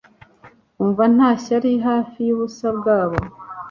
[0.83, 3.17] Umva nta ishyari hafi yubusa bwabo